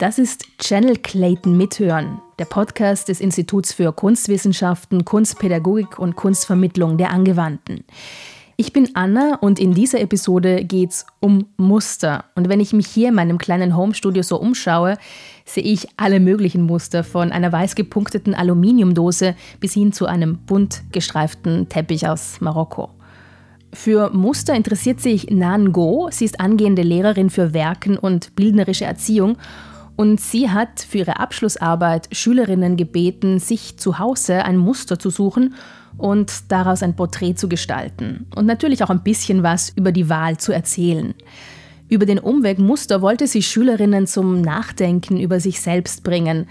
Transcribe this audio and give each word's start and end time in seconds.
Das 0.00 0.18
ist 0.18 0.46
Channel 0.58 0.96
Clayton 0.96 1.58
Mithören, 1.58 2.22
der 2.38 2.46
Podcast 2.46 3.08
des 3.08 3.20
Instituts 3.20 3.74
für 3.74 3.92
Kunstwissenschaften, 3.92 5.04
Kunstpädagogik 5.04 5.98
und 5.98 6.16
Kunstvermittlung 6.16 6.96
der 6.96 7.10
Angewandten. 7.10 7.84
Ich 8.60 8.74
bin 8.74 8.90
Anna 8.92 9.38
und 9.40 9.58
in 9.58 9.72
dieser 9.72 10.02
Episode 10.02 10.66
geht 10.66 10.90
es 10.90 11.06
um 11.18 11.46
Muster. 11.56 12.26
Und 12.34 12.50
wenn 12.50 12.60
ich 12.60 12.74
mich 12.74 12.88
hier 12.88 13.08
in 13.08 13.14
meinem 13.14 13.38
kleinen 13.38 13.74
Homestudio 13.74 14.22
so 14.22 14.36
umschaue, 14.38 14.98
sehe 15.46 15.62
ich 15.62 15.88
alle 15.96 16.20
möglichen 16.20 16.60
Muster, 16.60 17.02
von 17.02 17.32
einer 17.32 17.50
weiß 17.50 17.74
gepunkteten 17.74 18.34
Aluminiumdose 18.34 19.34
bis 19.60 19.72
hin 19.72 19.92
zu 19.92 20.04
einem 20.04 20.40
bunt 20.44 20.82
gestreiften 20.92 21.70
Teppich 21.70 22.06
aus 22.06 22.42
Marokko. 22.42 22.90
Für 23.72 24.10
Muster 24.10 24.54
interessiert 24.54 25.00
sich 25.00 25.30
Nan 25.30 25.72
Go. 25.72 26.10
Sie 26.10 26.26
ist 26.26 26.38
angehende 26.38 26.82
Lehrerin 26.82 27.30
für 27.30 27.54
Werken 27.54 27.96
und 27.96 28.36
bildnerische 28.36 28.84
Erziehung 28.84 29.38
und 29.96 30.20
sie 30.20 30.50
hat 30.50 30.80
für 30.80 30.98
ihre 30.98 31.18
Abschlussarbeit 31.18 32.08
Schülerinnen 32.12 32.76
gebeten, 32.76 33.38
sich 33.38 33.78
zu 33.78 33.98
Hause 33.98 34.44
ein 34.44 34.58
Muster 34.58 34.98
zu 34.98 35.08
suchen 35.08 35.54
und 36.00 36.50
daraus 36.50 36.82
ein 36.82 36.96
Porträt 36.96 37.34
zu 37.34 37.48
gestalten. 37.48 38.26
Und 38.34 38.46
natürlich 38.46 38.82
auch 38.82 38.90
ein 38.90 39.02
bisschen 39.02 39.42
was 39.42 39.70
über 39.76 39.92
die 39.92 40.08
Wahl 40.08 40.38
zu 40.38 40.52
erzählen. 40.52 41.14
Über 41.88 42.06
den 42.06 42.18
Umweg 42.18 42.58
Muster 42.58 43.02
wollte 43.02 43.26
sie 43.26 43.42
Schülerinnen 43.42 44.06
zum 44.06 44.40
Nachdenken 44.40 45.18
über 45.18 45.40
sich 45.40 45.60
selbst 45.60 46.04
bringen, 46.04 46.46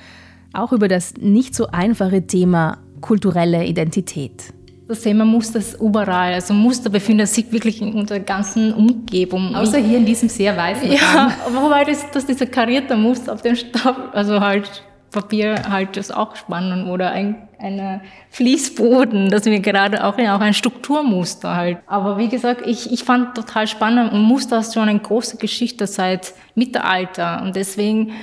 auch 0.53 0.73
über 0.73 0.87
das 0.87 1.15
nicht 1.15 1.55
so 1.55 1.67
einfache 1.67 2.27
Thema 2.27 2.77
kulturelle 3.01 3.65
Identität 3.65 4.53
das 4.89 5.01
Thema 5.01 5.23
Muster 5.23 5.59
ist 5.59 5.79
überall. 5.79 6.33
Also 6.33 6.53
Muster 6.53 6.89
befindet 6.89 7.27
sich 7.29 7.51
wirklich 7.51 7.79
in 7.79 7.93
unserer 7.93 8.19
ganzen 8.19 8.73
Umgebung. 8.73 9.55
Außer 9.55 9.77
hier 9.77 9.99
in 9.99 10.05
diesem 10.05 10.29
sehr 10.29 10.57
weißen 10.57 10.91
Ja, 10.91 11.31
wobei 11.53 11.83
das, 11.83 12.09
das 12.11 12.25
diese 12.25 12.47
karierte 12.47 12.97
Muster 12.97 13.33
auf 13.33 13.43
dem 13.43 13.55
Stab, 13.55 14.09
also 14.13 14.39
halt 14.41 14.83
Papier 15.11 15.69
halt 15.69 15.97
ist 15.97 16.15
auch 16.15 16.35
spannend 16.35 16.87
oder 16.87 17.11
ein 17.11 17.49
eine 17.59 18.01
Fließboden, 18.29 19.29
das 19.29 19.45
wir 19.45 19.59
gerade 19.59 20.05
auch, 20.05 20.17
auch 20.17 20.39
ein 20.39 20.53
Strukturmuster 20.53 21.55
halt. 21.55 21.77
Aber 21.87 22.17
wie 22.17 22.29
gesagt, 22.29 22.65
ich, 22.65 22.91
ich 22.91 23.03
fand 23.03 23.35
total 23.35 23.67
spannend 23.67 24.13
und 24.13 24.21
Muster 24.21 24.59
ist 24.59 24.73
schon 24.73 24.87
eine 24.87 24.99
große 24.99 25.37
Geschichte 25.37 25.85
seit 25.85 26.33
Mittelalter 26.55 27.41
und 27.43 27.55
deswegen 27.55 28.13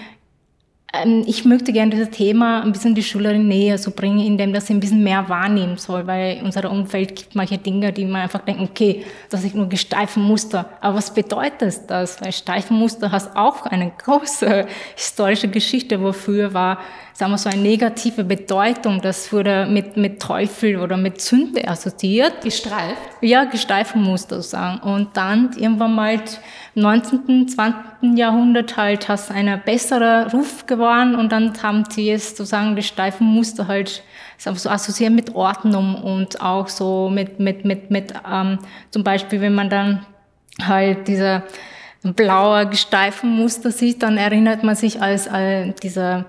ich 1.27 1.45
möchte 1.45 1.73
gerne 1.73 1.91
dieses 1.91 2.11
Thema 2.11 2.63
ein 2.63 2.73
bisschen 2.73 2.95
die 2.95 3.03
Schülerin 3.03 3.49
näher 3.49 3.77
so 3.77 3.91
bringen, 3.91 4.21
indem 4.21 4.53
das 4.53 4.67
sie 4.67 4.75
ein 4.75 4.81
bisschen 4.81 5.03
mehr 5.03 5.29
wahrnehmen 5.29 5.77
soll, 5.77 6.07
weil 6.07 6.39
in 6.39 6.45
unserem 6.45 6.73
Umfeld 6.73 7.15
gibt 7.17 7.35
manche 7.35 7.59
Dinge, 7.59 7.93
die 7.93 8.05
man 8.05 8.23
einfach 8.23 8.41
denkt, 8.41 8.63
okay, 8.63 9.05
das 9.29 9.45
ist 9.45 9.55
nur 9.55 9.69
gesteifen 9.69 10.23
Muster. 10.23 10.71
Aber 10.81 10.97
was 10.97 11.13
bedeutet 11.13 11.81
das? 11.89 12.21
Weil 12.23 12.33
Steifenmuster 12.33 13.11
hat 13.11 13.37
auch 13.37 13.67
eine 13.67 13.91
große 14.05 14.67
historische 14.95 15.49
Geschichte, 15.49 16.01
wofür 16.01 16.55
war 16.55 16.79
sagen 17.17 17.33
wir 17.33 17.39
so, 17.39 17.49
eine 17.49 17.63
negative 17.63 18.25
Bedeutung. 18.25 19.01
Das 19.01 19.33
wurde 19.33 19.67
mit, 19.67 19.97
mit 19.97 20.21
Teufel 20.21 20.77
oder 20.77 20.99
mit 20.99 21.21
Sünde 21.21 21.67
assoziiert. 21.67 22.43
Gestreift? 22.43 23.01
Ja, 23.23 23.45
gestreifen 23.45 24.03
Muster 24.03 24.43
sagen. 24.43 24.81
Und 24.81 25.17
dann 25.17 25.51
irgendwann 25.57 25.95
mal 25.95 26.21
19., 26.77 27.49
20. 27.49 28.19
Jahrhundert 28.19 28.77
halt 28.77 29.09
hast 29.09 29.31
eine 29.31 29.57
bessere 29.57 30.31
Ruf 30.33 30.67
geworden 30.67 31.15
und 31.15 31.33
dann 31.33 31.53
haben 31.63 31.85
sie 31.89 32.11
es 32.11 32.31
sozusagen 32.31 32.77
die 32.77 32.83
steifen 32.83 33.27
Muster 33.27 33.67
halt 33.67 34.03
so 34.39 34.69
assoziiert 34.69 35.13
mit 35.13 35.35
Ordnung 35.35 35.95
und 36.03 36.43
auch 36.43 36.69
so 36.69 37.09
mit, 37.09 37.41
mit, 37.41 37.65
mit, 37.65 37.91
mit 37.91 38.13
ähm, 38.31 38.59
zum 38.91 39.03
Beispiel, 39.03 39.41
wenn 39.41 39.55
man 39.55 39.71
dann 39.71 40.05
halt 40.63 41.09
diese 41.09 41.43
blaue 42.03 42.69
gesteifen 42.69 43.31
Muster 43.31 43.71
sieht, 43.71 44.03
dann 44.03 44.19
erinnert 44.19 44.63
man 44.63 44.77
sich 44.77 45.01
als, 45.01 45.29
als 45.29 45.81
dieser 45.81 46.27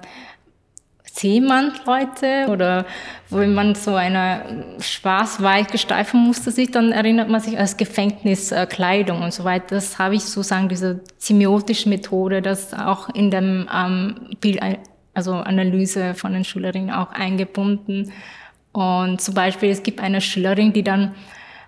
Seemannsleute 1.18 2.48
oder 2.50 2.86
wenn 3.30 3.54
man 3.54 3.76
so 3.76 3.96
eine 3.96 4.66
schwarz-weiß 4.80 6.14
Muster 6.14 6.52
sieht, 6.52 6.76
dann 6.76 6.92
erinnert 6.92 7.30
man 7.30 7.42
sich 7.42 7.58
als 7.58 7.76
Gefängniskleidung 7.78 9.24
und 9.24 9.34
so 9.34 9.44
weiter. 9.44 9.76
Das 9.76 9.98
habe 9.98 10.16
ich 10.16 10.24
sozusagen 10.24 10.70
diese 10.70 11.02
semiotische 11.18 11.90
Methode, 11.90 12.42
das 12.42 12.74
auch 12.74 13.10
in 13.10 13.32
dem 13.32 13.68
ähm, 13.74 14.36
Bild, 14.40 14.60
also 15.14 15.34
Analyse 15.34 16.14
von 16.14 16.34
den 16.34 16.44
Schülerinnen 16.44 16.92
auch 16.92 17.12
eingebunden. 17.12 18.12
Und 18.72 19.20
zum 19.20 19.34
Beispiel, 19.34 19.70
es 19.70 19.82
gibt 19.82 20.00
eine 20.00 20.22
Schülerin, 20.22 20.72
die 20.72 20.84
dann 20.84 21.16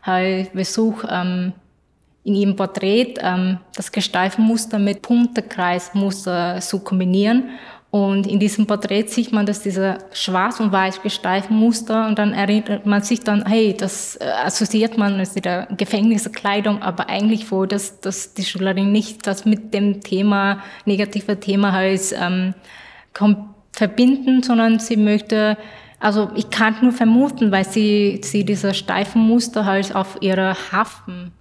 halt 0.04 0.50
versucht, 0.50 1.08
ähm, 1.10 1.54
in 2.24 2.36
ihrem 2.36 2.56
Porträt 2.56 3.16
ähm, 3.22 3.58
das 3.76 3.92
Gesteifenmuster 3.92 4.78
mit 4.78 5.02
Punktekreismuster 5.02 6.60
zu 6.60 6.82
kombinieren 6.82 7.50
und 7.92 8.28
in 8.28 8.40
diesem 8.40 8.68
Porträt 8.68 9.08
sieht 9.08 9.32
man, 9.32 9.48
dass 9.48 9.64
diese 9.64 9.98
schwarz 10.14 10.60
und 10.60 10.72
weiß 10.72 11.02
gestreiften 11.02 11.58
Muster 11.58 12.08
und 12.08 12.20
dann 12.20 12.34
erinnert 12.34 12.86
man 12.86 13.02
sich 13.02 13.22
dann, 13.22 13.44
hey, 13.48 13.76
das 13.76 14.16
äh, 14.18 14.26
assoziiert 14.26 14.96
man 14.98 15.18
mit 15.18 15.44
der 15.44 15.68
Gefängniskleidung, 15.76 16.84
aber 16.84 17.10
eigentlich 17.10 17.52
wo 17.52 17.66
dass, 17.66 18.00
dass 18.00 18.36
die 18.36 18.44
Schülerin 18.44 18.92
nicht 18.92 19.26
das 19.26 19.46
mit 19.46 19.74
dem 19.74 20.02
Thema, 20.02 20.62
negative 20.86 21.40
Thema 21.40 21.72
halt 21.72 22.14
ähm, 22.14 22.54
verbinden, 23.72 24.44
sondern 24.44 24.78
sie 24.78 24.98
möchte, 24.98 25.58
also 26.00 26.30
ich 26.36 26.52
kann 26.52 26.76
nur 26.84 26.92
vermuten, 26.92 27.52
weil 27.52 27.66
sie, 27.66 28.22
sie 28.24 28.46
diese 28.46 28.76
steifen 28.76 29.24
Muster 29.24 29.66
halt 29.66 29.96
auf 29.96 30.18
ihre 30.22 30.56
Hafen 30.72 31.32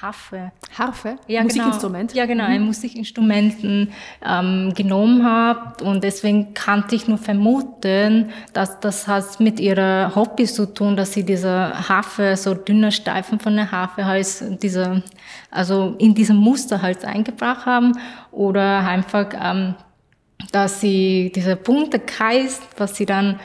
Harfe. 0.00 0.52
Harfe? 0.78 1.16
Ja, 1.26 1.42
Musikinstrument? 1.42 2.12
Genau. 2.12 2.20
Ja, 2.20 2.26
genau, 2.26 2.44
ein 2.44 2.60
mhm. 2.60 2.66
Musikinstrument 2.68 3.56
ähm, 3.64 4.72
genommen 4.74 5.24
habe 5.24 5.82
und 5.82 6.04
deswegen 6.04 6.54
kannte 6.54 6.94
ich 6.94 7.08
nur 7.08 7.18
vermuten, 7.18 8.30
dass 8.52 8.78
das 8.78 9.08
hat 9.08 9.40
mit 9.40 9.58
ihrer 9.58 10.14
Hobby 10.14 10.44
zu 10.44 10.72
tun, 10.72 10.96
dass 10.96 11.12
sie 11.12 11.24
diese 11.24 11.88
Harfe, 11.88 12.36
so 12.36 12.54
dünne 12.54 12.92
Steifen 12.92 13.40
von 13.40 13.56
der 13.56 13.72
Harfe 13.72 14.04
halt 14.04 14.62
diese, 14.62 15.02
also 15.50 15.96
in 15.98 16.14
diesem 16.14 16.36
Muster 16.36 16.80
halt 16.80 17.04
eingebracht 17.04 17.66
haben 17.66 17.98
oder 18.30 18.86
einfach, 18.86 19.26
ähm, 19.34 19.74
dass 20.52 20.80
sie 20.80 21.32
dieser 21.34 21.56
bunte 21.56 21.98
Kreis, 21.98 22.60
was 22.76 22.94
sie 22.94 23.06
dann 23.06 23.40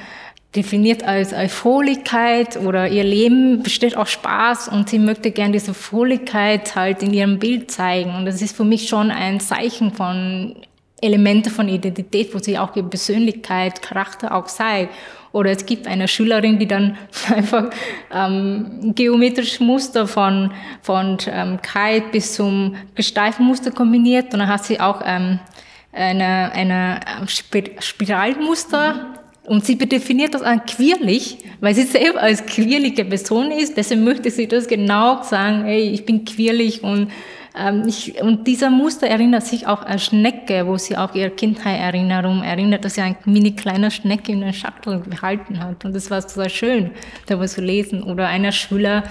definiert 0.55 1.03
als 1.03 1.33
Eupholigkeit 1.33 2.57
oder 2.57 2.87
ihr 2.87 3.03
Leben 3.03 3.63
besteht 3.63 3.97
auch 3.97 4.07
Spaß 4.07 4.67
und 4.67 4.89
sie 4.89 4.99
möchte 4.99 5.31
gerne 5.31 5.53
diese 5.53 5.73
Fohligkeit 5.73 6.75
halt 6.75 7.01
in 7.01 7.13
ihrem 7.13 7.39
Bild 7.39 7.71
zeigen. 7.71 8.15
Und 8.15 8.25
das 8.25 8.41
ist 8.41 8.55
für 8.55 8.63
mich 8.63 8.87
schon 8.87 9.09
ein 9.09 9.39
Zeichen 9.39 9.91
von 9.91 10.55
Elemente 11.01 11.49
von 11.49 11.67
Identität, 11.67 12.33
wo 12.33 12.39
sie 12.39 12.57
auch 12.57 12.75
ihre 12.75 12.87
Persönlichkeit, 12.87 13.81
Charakter 13.81 14.33
auch 14.33 14.45
zeigt. 14.45 14.93
Oder 15.31 15.49
es 15.49 15.65
gibt 15.65 15.87
eine 15.87 16.07
Schülerin, 16.07 16.59
die 16.59 16.67
dann 16.67 16.97
einfach 17.35 17.71
ähm, 18.13 18.93
geometrische 18.95 19.63
Muster 19.63 20.07
von, 20.07 20.51
von 20.81 21.17
ähm, 21.27 21.59
Kite 21.61 22.05
bis 22.11 22.35
zum 22.35 22.75
Gesteifenmuster 22.93 23.71
kombiniert. 23.71 24.33
Und 24.33 24.39
dann 24.39 24.47
hat 24.47 24.63
sie 24.63 24.79
auch 24.79 25.01
ähm, 25.03 25.39
eine, 25.91 26.51
eine 26.53 26.99
ähm, 27.19 27.27
Spiralmuster 27.79 29.22
und 29.45 29.65
sie 29.65 29.77
definiert 29.77 30.33
das 30.33 30.41
als 30.41 30.63
queerlich, 30.65 31.39
weil 31.59 31.75
sie 31.75 31.83
selber 31.83 32.21
als 32.21 32.45
queerliche 32.45 33.03
Person 33.03 33.51
ist. 33.51 33.75
Deswegen 33.75 34.03
möchte 34.03 34.31
sie 34.31 34.47
das 34.47 34.67
genau 34.67 35.21
sagen, 35.23 35.65
hey, 35.65 35.89
ich 35.89 36.05
bin 36.05 36.23
queerlich 36.23 36.83
und 36.83 37.09
ähm, 37.55 37.83
ich, 37.87 38.19
und 38.21 38.47
dieser 38.47 38.71
Muster 38.71 39.07
erinnert 39.07 39.43
sich 39.43 39.67
auch 39.67 39.83
an 39.83 39.99
Schnecke, 39.99 40.65
wo 40.65 40.77
sie 40.77 40.97
auch 40.97 41.13
ihre 41.13 41.29
Kindheitserinnerung 41.29 42.43
erinnert, 42.43 42.83
dass 42.83 42.95
sie 42.95 43.01
ein 43.01 43.15
mini 43.25 43.51
kleiner 43.51 43.91
Schnecke 43.91 44.31
in 44.31 44.41
der 44.41 44.53
Schachtel 44.53 45.01
gehalten 45.01 45.63
hat. 45.63 45.85
Und 45.85 45.95
das 45.95 46.09
war 46.09 46.21
so 46.21 46.47
schön, 46.49 46.91
darüber 47.27 47.47
zu 47.47 47.61
lesen. 47.61 48.01
Oder 48.01 48.27
einer 48.27 48.51
Schüler 48.51 49.03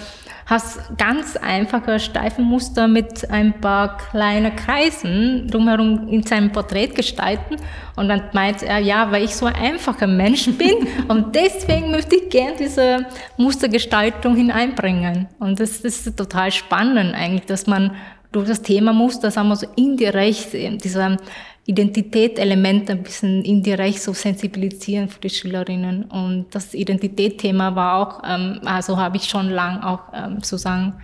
hast 0.45 0.97
ganz 0.97 1.37
einfache 1.37 2.01
steifen 2.01 2.43
Muster 2.43 2.89
mit 2.89 3.29
ein 3.29 3.61
paar 3.61 3.97
kleinen 3.97 4.53
Kreisen 4.55 5.47
drumherum 5.47 6.09
in 6.09 6.23
seinem 6.23 6.51
Porträt 6.51 6.87
gestalten. 6.87 7.55
Und 7.95 8.09
dann 8.09 8.23
meint 8.33 8.61
er, 8.61 8.79
ja, 8.79 9.09
weil 9.09 9.23
ich 9.23 9.35
so 9.35 9.45
ein 9.45 9.55
einfacher 9.55 10.07
Mensch 10.07 10.49
bin 10.57 10.75
und 11.07 11.33
deswegen 11.33 11.91
möchte 11.91 12.17
ich 12.17 12.29
gerne 12.29 12.57
diese 12.59 13.05
Mustergestaltung 13.37 14.35
hineinbringen. 14.35 15.27
Und 15.39 15.61
das, 15.61 15.81
das 15.81 16.05
ist 16.05 16.17
total 16.17 16.51
spannend 16.51 17.15
eigentlich, 17.15 17.45
dass 17.45 17.67
man 17.67 17.91
durch 18.33 18.49
das 18.49 18.61
Thema 18.61 18.91
Muster, 18.91 19.31
sagen 19.31 19.47
wir 19.47 19.55
so 19.55 19.67
indirekt, 19.75 20.53
dieser 20.53 21.17
Identitätselement 21.65 22.89
ein 22.89 23.03
bisschen 23.03 23.43
indirekt 23.43 24.01
so 24.01 24.11
sensibilisieren 24.11 25.07
für 25.07 25.21
die 25.21 25.29
Schülerinnen. 25.29 26.03
Und 26.05 26.47
das 26.51 26.73
Identitätsthema 26.73 27.73
war 27.75 27.95
auch, 27.99 28.21
ähm, 28.27 28.59
also 28.65 28.97
habe 28.97 29.15
ich 29.15 29.29
schon 29.29 29.49
lang 29.49 29.81
auch 29.81 30.01
ähm, 30.13 30.35
sozusagen, 30.41 30.95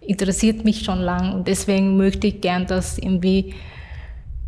interessiert 0.00 0.64
mich 0.64 0.84
schon 0.84 1.00
lang. 1.00 1.32
Und 1.32 1.48
deswegen 1.48 1.96
möchte 1.96 2.26
ich 2.26 2.40
gern 2.42 2.66
das 2.66 2.98
irgendwie 2.98 3.54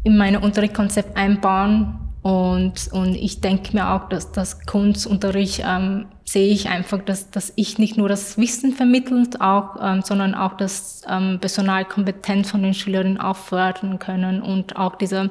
in 0.02 0.18
mein 0.18 0.36
Unterrichtskonzept 0.36 1.16
einbauen 1.16 2.03
Und, 2.24 2.88
und 2.92 3.16
ich 3.16 3.42
denke 3.42 3.74
mir 3.74 3.90
auch, 3.90 4.08
dass 4.08 4.32
das 4.32 4.64
Kunstunterricht 4.64 5.62
ähm, 5.62 6.06
sehe 6.24 6.48
ich 6.48 6.70
einfach, 6.70 7.02
dass, 7.04 7.30
dass 7.30 7.52
ich 7.54 7.76
nicht 7.76 7.98
nur 7.98 8.08
das 8.08 8.38
Wissen 8.38 8.72
vermittelt, 8.72 9.42
auch, 9.42 9.76
ähm, 9.78 10.00
sondern 10.00 10.34
auch 10.34 10.56
das 10.56 11.02
ähm, 11.06 11.36
Personalkompetenz 11.38 12.50
von 12.50 12.62
den 12.62 12.72
Schülerinnen 12.72 13.20
auch 13.20 13.36
fördern 13.36 13.98
können 13.98 14.40
und 14.40 14.76
auch 14.76 14.96
diese 14.96 15.28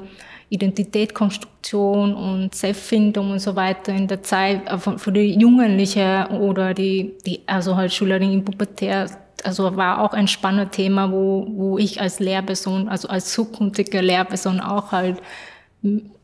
Identitätskonstruktion 0.50 2.14
und 2.14 2.54
Selbstfindung 2.54 3.32
und 3.32 3.40
so 3.40 3.56
weiter 3.56 3.92
in 3.92 4.06
der 4.06 4.22
Zeit 4.22 4.68
äh, 4.68 4.78
für 4.78 5.10
die 5.10 5.36
Jugendliche 5.36 6.28
oder 6.30 6.74
die, 6.74 7.14
die 7.26 7.40
also 7.46 7.74
halt 7.74 7.92
Schülerinnen 7.92 8.34
in 8.34 8.44
Pubertät 8.44 9.10
also 9.42 9.76
war 9.76 10.00
auch 10.00 10.12
ein 10.12 10.28
spannendes 10.28 10.76
Thema, 10.76 11.10
wo, 11.10 11.44
wo 11.50 11.76
ich 11.76 12.00
als 12.00 12.20
Lehrperson, 12.20 12.88
also 12.88 13.08
als 13.08 13.32
zukünftige 13.32 14.00
Lehrperson 14.00 14.60
auch 14.60 14.92
halt 14.92 15.20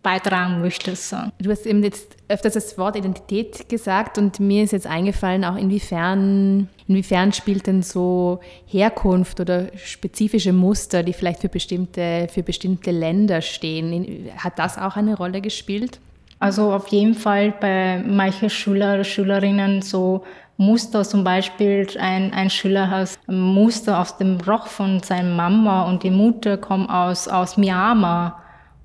beitragen 0.02 0.60
möchtest. 0.60 1.14
Du 1.38 1.50
hast 1.50 1.66
eben 1.66 1.82
jetzt 1.82 2.16
öfters 2.28 2.54
das 2.54 2.78
Wort 2.78 2.96
Identität 2.96 3.68
gesagt 3.68 4.16
und 4.16 4.40
mir 4.40 4.64
ist 4.64 4.72
jetzt 4.72 4.86
eingefallen, 4.86 5.44
auch 5.44 5.56
inwiefern, 5.56 6.68
inwiefern 6.88 7.32
spielt 7.32 7.66
denn 7.66 7.82
so 7.82 8.40
Herkunft 8.66 9.40
oder 9.40 9.66
spezifische 9.76 10.52
Muster, 10.52 11.02
die 11.02 11.12
vielleicht 11.12 11.40
für 11.40 11.48
bestimmte, 11.48 12.28
für 12.32 12.42
bestimmte 12.42 12.90
Länder 12.90 13.42
stehen, 13.42 14.30
hat 14.38 14.58
das 14.58 14.78
auch 14.78 14.96
eine 14.96 15.16
Rolle 15.16 15.40
gespielt? 15.40 16.00
Also 16.38 16.72
auf 16.72 16.88
jeden 16.88 17.14
Fall 17.14 17.52
bei 17.60 18.02
manchen 18.06 18.48
Schüler, 18.48 19.04
Schülerinnen 19.04 19.82
so 19.82 20.24
Muster, 20.56 21.04
zum 21.04 21.22
Beispiel 21.22 21.86
ein, 21.98 22.32
ein 22.32 22.48
Schüler 22.48 22.88
hat 22.88 23.18
Muster 23.26 24.00
aus 24.00 24.16
dem 24.16 24.38
Rock 24.40 24.66
von 24.68 25.02
seiner 25.02 25.34
Mama 25.34 25.86
und 25.88 26.02
die 26.02 26.10
Mutter 26.10 26.56
kommt 26.56 26.88
aus, 26.88 27.28
aus 27.28 27.58
Myanmar 27.58 28.42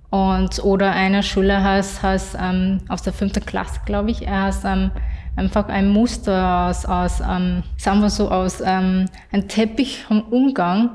und, 0.10 0.64
oder 0.64 0.92
einer 0.92 1.24
Schüler 1.24 1.64
hat, 1.64 2.02
hat 2.02 2.22
ähm, 2.40 2.82
aus 2.88 3.02
der 3.02 3.14
fünften 3.14 3.46
Klasse, 3.46 3.82
glaube 3.86 4.12
ich, 4.12 4.26
er 4.26 4.44
hat 4.44 4.56
ähm, 4.64 4.92
einfach 5.36 5.68
ein 5.68 5.90
Muster 5.90 6.68
aus, 6.70 6.86
aus 6.86 7.20
ähm, 7.20 7.64
sagen 7.78 8.02
wir 8.02 8.10
so, 8.10 8.30
aus 8.30 8.62
ähm, 8.62 9.06
einem 9.32 9.48
Teppich 9.48 10.04
vom 10.04 10.22
Umgang, 10.22 10.92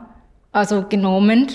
also 0.53 0.85
genommen. 0.89 1.49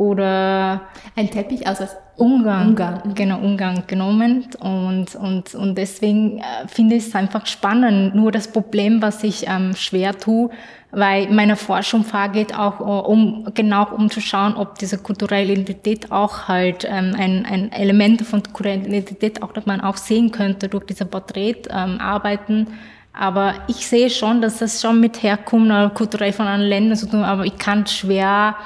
Oder 0.00 0.80
ein 1.14 1.30
Teppich 1.30 1.66
aus, 1.66 1.78
Ungarn, 2.16 2.68
Ungarn. 2.68 3.02
Mhm. 3.04 3.14
Genau, 3.14 3.38
Ungarn 3.38 3.82
genommen. 3.86 4.46
Und, 4.58 5.14
und, 5.14 5.54
und 5.54 5.74
deswegen 5.76 6.38
äh, 6.38 6.66
finde 6.68 6.96
ich 6.96 7.08
es 7.08 7.14
einfach 7.14 7.44
spannend. 7.44 8.14
Nur 8.14 8.32
das 8.32 8.48
Problem, 8.50 9.02
was 9.02 9.22
ich 9.24 9.46
ähm, 9.46 9.74
schwer 9.76 10.18
tue, 10.18 10.48
weil 10.90 11.28
meine 11.28 11.54
Forschung 11.54 12.06
geht 12.32 12.58
auch 12.58 12.80
äh, 12.80 13.10
um 13.10 13.48
genau 13.52 13.88
um 13.94 14.10
zu 14.10 14.22
schauen, 14.22 14.54
ob 14.54 14.78
diese 14.78 14.96
kulturelle 14.96 15.52
Identität 15.52 16.10
auch 16.10 16.48
halt 16.48 16.86
ähm, 16.88 17.14
ein, 17.18 17.44
ein 17.44 17.70
Element 17.70 18.22
von 18.22 18.42
kultureller 18.42 18.86
Identität 18.86 19.42
auch, 19.42 19.52
dass 19.52 19.66
man 19.66 19.82
auch 19.82 19.98
sehen 19.98 20.30
könnte 20.30 20.70
durch 20.70 20.86
diese 20.86 21.04
Porträtarbeiten. 21.04 22.56
Ähm, 22.56 22.66
aber 23.12 23.52
ich 23.66 23.86
sehe 23.86 24.08
schon, 24.08 24.40
dass 24.40 24.60
das 24.60 24.80
schon 24.80 24.98
mit 24.98 25.22
Herkunft 25.22 25.66
oder 25.66 25.90
kulturell 25.90 26.32
von 26.32 26.46
anderen 26.46 26.70
Ländern 26.70 26.96
zu 26.96 27.06
tun, 27.06 27.22
aber 27.22 27.44
ich 27.44 27.58
kann 27.58 27.86
schwer 27.86 28.56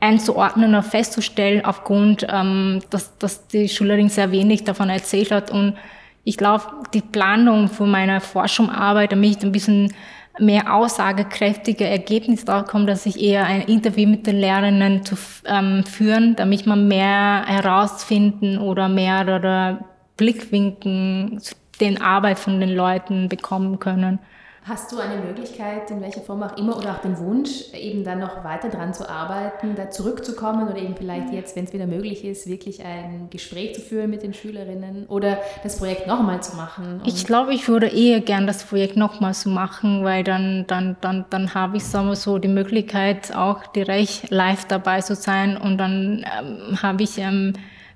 einzuordnen 0.00 0.70
oder 0.70 0.82
festzustellen, 0.82 1.64
aufgrund, 1.64 2.26
ähm, 2.28 2.80
dass, 2.90 3.16
dass 3.18 3.46
die 3.46 3.68
Schülerin 3.68 4.08
sehr 4.08 4.32
wenig 4.32 4.64
davon 4.64 4.90
erzählt 4.90 5.30
hat. 5.30 5.50
Und 5.50 5.76
ich 6.24 6.36
glaube, 6.36 6.64
die 6.92 7.02
Planung 7.02 7.68
von 7.68 7.90
meiner 7.90 8.20
Forschungsarbeit, 8.20 9.12
damit 9.12 9.36
ich 9.36 9.42
ein 9.42 9.52
bisschen 9.52 9.94
mehr 10.38 10.74
aussagekräftige 10.74 11.86
Ergebnisse 11.86 12.46
darauf 12.46 12.66
kommt, 12.66 12.88
dass 12.88 13.04
ich 13.04 13.20
eher 13.20 13.44
ein 13.44 13.62
Interview 13.62 14.08
mit 14.08 14.26
den 14.26 14.40
Lehrerinnen 14.40 15.04
zu 15.04 15.16
ähm, 15.44 15.84
führen, 15.84 16.34
damit 16.36 16.66
man 16.66 16.88
mehr 16.88 17.44
herausfinden 17.46 18.58
oder 18.58 18.88
mehrere 18.88 19.84
Blickwinkel 20.16 21.38
zu 21.40 21.54
den 21.80 22.00
Arbeit 22.00 22.38
von 22.38 22.60
den 22.60 22.74
Leuten 22.74 23.28
bekommen 23.28 23.78
können. 23.78 24.18
Hast 24.70 24.92
du 24.92 25.00
eine 25.00 25.16
Möglichkeit, 25.16 25.90
in 25.90 26.00
welcher 26.00 26.20
Form 26.20 26.44
auch 26.44 26.56
immer, 26.56 26.76
oder 26.76 26.92
auch 26.92 27.00
den 27.00 27.18
Wunsch, 27.18 27.74
eben 27.74 28.04
dann 28.04 28.20
noch 28.20 28.44
weiter 28.44 28.68
dran 28.68 28.94
zu 28.94 29.10
arbeiten, 29.10 29.74
da 29.74 29.90
zurückzukommen 29.90 30.68
oder 30.68 30.76
eben 30.76 30.94
vielleicht 30.94 31.32
jetzt, 31.32 31.56
wenn 31.56 31.64
es 31.64 31.72
wieder 31.72 31.88
möglich 31.88 32.24
ist, 32.24 32.46
wirklich 32.46 32.84
ein 32.84 33.26
Gespräch 33.30 33.74
zu 33.74 33.80
führen 33.80 34.10
mit 34.10 34.22
den 34.22 34.32
Schülerinnen 34.32 35.06
oder 35.08 35.38
das 35.64 35.78
Projekt 35.78 36.06
nochmal 36.06 36.40
zu 36.40 36.54
machen? 36.54 37.02
Ich 37.04 37.26
glaube, 37.26 37.52
ich 37.52 37.66
würde 37.66 37.88
eher 37.88 38.20
gern 38.20 38.46
das 38.46 38.62
Projekt 38.62 38.96
nochmal 38.96 39.34
zu 39.34 39.48
machen, 39.48 40.04
weil 40.04 40.22
dann, 40.22 40.66
dann, 40.68 40.96
dann, 41.00 41.24
dann 41.30 41.52
habe 41.52 41.78
ich 41.78 41.84
sagen 41.84 42.06
wir 42.06 42.14
so 42.14 42.38
die 42.38 42.46
Möglichkeit, 42.46 43.34
auch 43.34 43.66
direkt 43.66 44.30
live 44.30 44.66
dabei 44.66 45.00
zu 45.00 45.16
sein 45.16 45.56
und 45.56 45.78
dann 45.78 46.24
ähm, 46.38 46.80
habe 46.80 47.02
ich 47.02 47.18
ähm, 47.18 47.54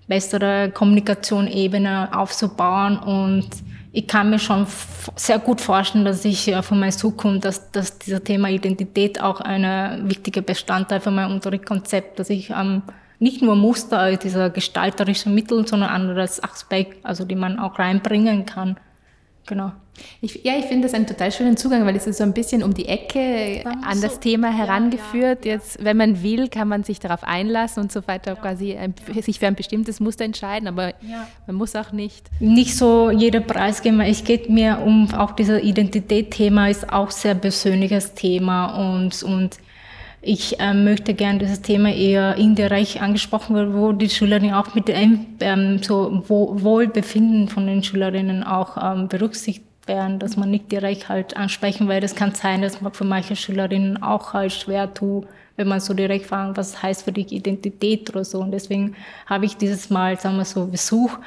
bessere 0.09 0.73
Kommunikationsebene 0.75 2.09
aufzubauen 2.19 2.99
und 2.99 3.49
ich 3.97 4.09
kann 4.09 4.29
mir 4.29 4.41
schon 4.41 4.67
sehr 5.15 5.39
gut 5.39 5.61
vorstellen, 5.61 6.05
dass 6.05 6.25
ich 6.25 6.49
äh, 6.49 6.63
von 6.63 6.81
meiner 6.81 6.91
Zukunft, 6.91 7.45
dass, 7.45 7.71
dass 7.71 7.97
dieser 7.99 8.23
Thema 8.23 8.51
Identität 8.51 9.21
auch 9.23 9.41
ein 9.41 10.09
wichtiger 10.11 10.43
Bestandteil 10.43 11.01
von 11.01 11.15
meinem 11.15 11.31
Unterrichtskonzept, 11.31 12.19
dass 12.19 12.29
ich 12.29 12.51
ähm, 12.51 12.83
nicht 13.21 13.41
nur 13.41 13.55
Muster 13.55 14.17
dieser 14.17 14.51
gestalterische 14.51 15.31
Mittel, 15.31 15.67
sondern 15.67 15.91
anderes 15.91 16.43
Aspekt, 16.43 17.07
also 17.07 17.25
die 17.25 17.37
man 17.37 17.61
auch 17.61 17.79
reinbringen 17.79 18.45
kann. 18.45 18.77
Genau. 19.47 19.71
Ich, 20.21 20.45
ja, 20.45 20.55
ich 20.59 20.65
finde 20.67 20.87
das 20.87 20.95
einen 20.95 21.07
total 21.07 21.31
schönen 21.31 21.57
Zugang, 21.57 21.87
weil 21.87 21.97
es 21.97 22.07
ist 22.07 22.19
so 22.19 22.25
ein 22.25 22.33
bisschen 22.33 22.63
um 22.63 22.75
die 22.75 22.87
Ecke 22.87 23.65
an 23.65 24.01
das 24.01 24.21
Thema 24.21 24.49
herangeführt. 24.49 25.45
Ja, 25.45 25.53
ja, 25.53 25.55
Jetzt, 25.55 25.85
wenn 25.85 25.97
man 25.97 26.23
will, 26.23 26.49
kann 26.49 26.69
man 26.69 26.83
sich 26.83 26.99
darauf 26.99 27.23
einlassen 27.23 27.83
und 27.83 27.93
so 27.93 28.07
weiter, 28.07 28.35
quasi 28.37 28.75
ein, 28.77 28.95
sich 29.21 29.39
für 29.39 29.47
ein 29.47 29.55
bestimmtes 29.55 30.01
Muster 30.01 30.25
entscheiden, 30.25 30.69
aber 30.69 30.95
man 31.47 31.57
muss 31.57 31.77
auch 31.77 31.93
nicht. 31.93 32.29
Nicht 32.41 32.77
so 32.77 33.11
jeder 33.11 33.41
Preis 33.41 33.83
geben. 33.83 34.01
Es 34.01 34.25
geht 34.25 34.51
mir 34.51 34.81
um 34.85 35.13
auch 35.15 35.33
dieses 35.33 35.63
Identitätsthema 35.63 36.69
ist 36.69 36.93
auch 36.93 37.11
sehr 37.11 37.35
persönliches 37.35 38.15
Thema 38.15 38.95
und, 38.95 39.23
und 39.23 39.59
ich 40.27 40.59
äh, 40.59 40.73
möchte 40.73 41.13
gerne 41.15 41.39
dieses 41.39 41.61
Thema 41.61 41.93
eher 41.93 42.37
indirekt 42.37 43.01
angesprochen 43.01 43.55
werden, 43.55 43.75
wo 43.75 43.93
die 43.93 44.09
Schülerinnen 44.09 44.55
auch 44.55 44.75
mit 44.75 44.89
dem 44.89 45.27
ähm, 45.41 45.83
so 45.83 46.23
Wohlbefinden 46.29 47.49
von 47.49 47.67
den 47.67 47.83
Schülerinnen 47.83 48.43
auch 48.43 48.77
ähm, 48.83 49.09
berücksichtigt 49.09 49.67
werden, 49.89 50.19
dass 50.19 50.37
man 50.37 50.51
nicht 50.51 50.71
direkt 50.71 51.09
halt 51.09 51.37
ansprechen, 51.37 51.89
weil 51.89 52.01
das 52.01 52.15
kann 52.15 52.35
sein, 52.35 52.63
dass 52.63 52.81
man 52.81 52.93
für 52.93 53.05
manche 53.05 53.37
Schülerinnen 53.37 54.03
auch 54.03 54.33
halt 54.33 54.53
schwer 54.53 54.93
tut, 54.93 55.27
wenn 55.57 55.69
man 55.69 55.81
so 55.81 55.95
direkt 55.95 56.27
fragen, 56.27 56.57
was 56.57 56.83
heißt 56.83 57.05
für 57.05 57.13
dich 57.13 57.33
Identität 57.33 58.11
oder 58.11 58.25
so. 58.25 58.41
Und 58.41 58.51
deswegen 58.51 58.97
habe 59.27 59.45
ich 59.45 59.57
dieses 59.57 59.91
Mal, 59.91 60.19
sagen 60.19 60.37
wir 60.37 60.45
so, 60.45 60.67
Besuch, 60.67 61.19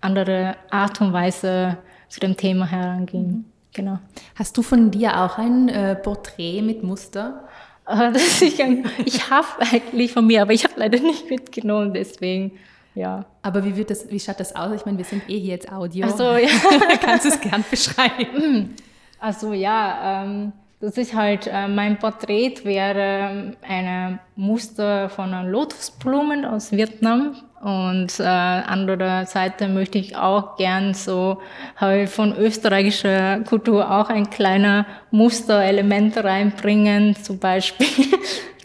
andere 0.00 0.56
Art 0.70 1.00
und 1.00 1.12
Weise 1.12 1.78
zu 2.08 2.20
dem 2.20 2.36
Thema 2.36 2.66
herangehen. 2.66 3.26
Mhm. 3.26 3.44
Genau. 3.72 3.98
Hast 4.36 4.56
du 4.56 4.62
von 4.62 4.90
dir 4.90 5.20
auch 5.20 5.36
ein 5.36 5.68
äh, 5.68 5.96
Porträt 5.96 6.62
mit 6.62 6.82
Muster? 6.82 7.48
ich, 8.40 8.60
ich 9.04 9.30
habe 9.30 9.46
eigentlich 9.60 10.12
von 10.12 10.26
mir, 10.26 10.42
aber 10.42 10.52
ich 10.52 10.64
habe 10.64 10.74
leider 10.76 11.00
nicht 11.00 11.28
mitgenommen, 11.28 11.92
deswegen. 11.92 12.52
Ja. 12.94 13.24
Aber 13.42 13.64
wie, 13.64 13.76
wird 13.76 13.90
das, 13.90 14.10
wie 14.10 14.20
schaut 14.20 14.40
das 14.40 14.54
aus? 14.54 14.72
Ich 14.74 14.86
meine, 14.86 14.98
wir 14.98 15.04
sind 15.04 15.28
eh 15.28 15.38
hier 15.38 15.54
jetzt 15.54 15.70
Audio. 15.70 16.06
Also 16.06 16.36
ja. 16.36 16.48
Kannst 17.00 17.24
du 17.24 17.28
es 17.30 17.40
gern 17.40 17.64
beschreiben? 17.68 18.74
Also 19.18 19.52
ja, 19.52 20.24
ähm, 20.24 20.52
das 20.80 20.98
ist 20.98 21.14
halt, 21.14 21.46
äh, 21.46 21.66
mein 21.66 21.98
Porträt 21.98 22.56
wäre 22.64 23.54
ein 23.66 24.18
Muster 24.36 25.08
von 25.08 25.32
Lotusblumen 25.48 26.44
aus 26.44 26.72
Vietnam. 26.72 27.34
Und 27.62 28.20
äh, 28.20 28.24
andere 28.24 29.24
Seite 29.24 29.68
möchte 29.68 29.96
ich 29.96 30.14
auch 30.16 30.56
gern 30.56 30.92
so 30.92 31.40
halt 31.76 32.10
von 32.10 32.36
österreichischer 32.36 33.40
Kultur 33.40 33.90
auch 33.90 34.10
ein 34.10 34.28
kleiner 34.28 34.84
Musterelement 35.10 36.18
reinbringen, 36.18 37.16
zum 37.16 37.38
Beispiel 37.38 37.86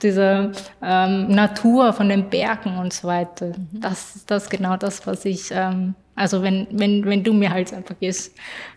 diese 0.04 0.52
ähm, 0.82 1.28
Natur 1.28 1.94
von 1.94 2.10
den 2.10 2.30
Bergen 2.30 2.78
und 2.78 2.94
so 2.94 3.08
weiter. 3.08 3.48
Mhm. 3.48 3.82
Das 3.82 4.16
ist 4.16 4.32
das 4.32 4.50
genau 4.50 4.78
das, 4.78 5.06
was 5.06 5.26
ich, 5.26 5.50
ähm, 5.52 5.96
also 6.16 6.42
wenn, 6.42 6.68
wenn, 6.72 7.06
wenn 7.06 7.24
du 7.24 7.34
mir 7.34 7.52
halt 7.52 7.74
einfach 7.74 7.96
jetzt 8.00 8.34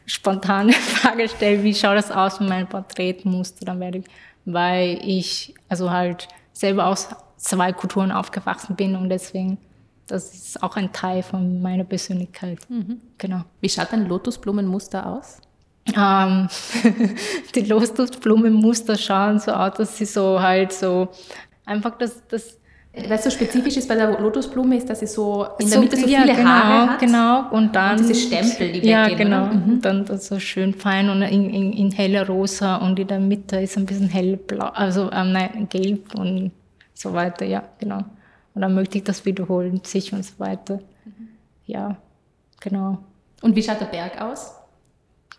spontane 0.06 0.72
Frage 0.72 1.28
stellst, 1.28 1.64
wie 1.64 1.74
schaut 1.74 1.96
das 1.96 2.10
aus 2.10 2.40
mit 2.40 2.48
meinem 2.48 2.68
Porträtmuster, 2.68 3.64
dann 3.64 3.80
werde 3.80 3.98
ich, 3.98 4.04
weil 4.44 4.98
ich 5.02 5.54
also 5.68 5.90
halt 5.90 6.28
selber 6.52 6.86
aus 6.86 7.08
zwei 7.36 7.72
Kulturen 7.72 8.12
aufgewachsen 8.12 8.76
bin 8.76 8.96
und 8.96 9.08
deswegen 9.08 9.58
das 10.06 10.34
ist 10.34 10.62
auch 10.62 10.76
ein 10.76 10.92
Teil 10.92 11.22
von 11.22 11.62
meiner 11.62 11.84
Persönlichkeit. 11.84 12.58
Mhm. 12.68 13.00
Genau. 13.18 13.42
Wie 13.60 13.68
schaut 13.68 13.92
ein 13.92 14.06
Lotusblumenmuster 14.06 15.06
aus? 15.06 15.38
Ähm, 15.96 16.48
die 17.54 17.60
Lotusblumenmuster 17.62 18.96
schauen 18.96 19.38
so 19.40 19.52
aus, 19.52 19.74
dass 19.74 19.96
sie 19.96 20.04
so 20.04 20.40
halt 20.40 20.72
so 20.72 21.08
einfach 21.64 21.98
das, 21.98 22.22
das 22.28 22.58
was 23.08 23.24
so 23.24 23.30
spezifisch 23.30 23.78
ist 23.78 23.88
bei 23.88 23.94
der 23.94 24.20
Lotusblume, 24.20 24.76
ist, 24.76 24.88
dass 24.90 25.00
sie 25.00 25.06
so 25.06 25.46
in 25.58 25.70
der 25.70 25.80
Mitte 25.80 25.96
so 25.96 26.02
viele 26.06 26.26
ja, 26.26 26.34
genau, 26.34 26.50
Haare 26.50 26.90
hat. 26.90 26.98
Genau, 27.00 27.50
und 27.50 27.74
dann. 27.74 27.98
Und 27.98 28.08
diese 28.08 28.14
Stempel, 28.14 28.72
die 28.72 28.86
Ja, 28.86 29.06
weggehen, 29.06 29.18
genau. 29.18 29.46
Mhm. 29.46 29.80
Dann 29.80 30.04
das 30.04 30.26
so 30.26 30.38
schön 30.38 30.74
fein 30.74 31.08
und 31.08 31.22
in, 31.22 31.48
in, 31.48 31.72
in 31.72 31.90
heller 31.90 32.26
Rosa 32.26 32.76
und 32.76 32.98
in 32.98 33.08
der 33.08 33.18
Mitte 33.18 33.60
ist 33.60 33.78
ein 33.78 33.86
bisschen 33.86 34.08
hellblau, 34.08 34.66
also 34.66 35.10
ähm, 35.10 35.32
nein, 35.32 35.68
gelb 35.70 36.14
und 36.14 36.52
so 36.92 37.14
weiter, 37.14 37.46
ja, 37.46 37.62
genau. 37.78 38.04
Und 38.54 38.60
dann 38.60 38.74
möchte 38.74 38.98
ich 38.98 39.04
das 39.04 39.24
wiederholen, 39.24 39.80
sich 39.82 40.12
und 40.12 40.22
so 40.22 40.34
weiter. 40.36 40.80
Mhm. 41.06 41.28
Ja. 41.64 41.96
genau. 42.60 42.98
Und 43.40 43.56
wie 43.56 43.62
schaut 43.62 43.80
der 43.80 43.86
Berg 43.86 44.20
aus? 44.20 44.52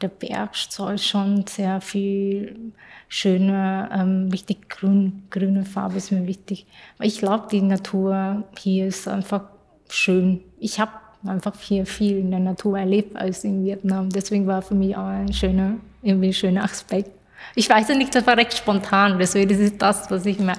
Der 0.02 0.08
Berg 0.10 0.56
soll 0.56 0.98
schon 0.98 1.46
sehr 1.48 1.80
viel 1.80 2.74
schöne, 3.08 3.90
ähm, 3.94 4.30
richtig 4.32 4.70
grün, 4.70 5.24
grüne 5.30 5.66
Farbe 5.66 5.98
ist 5.98 6.12
mir 6.12 6.28
wichtig. 6.28 6.66
Ich 7.00 7.20
glaube, 7.20 7.48
die 7.52 7.62
Natur 7.62 8.44
hier 8.58 8.88
ist 8.88 9.08
einfach 9.08 9.44
schön. 9.90 10.42
Ich 10.60 10.80
habe 10.80 10.92
einfach 11.26 11.54
hier 11.60 11.86
viel 11.86 12.18
in 12.18 12.32
der 12.32 12.40
Natur 12.40 12.80
erlebt 12.80 13.16
als 13.16 13.44
in 13.44 13.64
Vietnam. 13.64 14.10
Deswegen 14.10 14.48
war 14.48 14.62
für 14.62 14.76
mich 14.76 14.98
auch 14.98 15.06
ein 15.06 15.32
schöner, 15.32 15.76
irgendwie 16.02 16.34
schöner 16.34 16.64
Aspekt. 16.64 17.12
Ich 17.56 17.70
weiß 17.70 17.90
ja 17.90 17.96
nicht, 17.96 18.16
das 18.16 18.26
war 18.26 18.38
recht 18.38 18.58
spontan. 18.58 19.20
Deswegen 19.20 19.50
ist 19.52 19.60
es 19.60 19.78
das, 19.78 20.10
was 20.10 20.26
ich 20.26 20.40
mir 20.40 20.54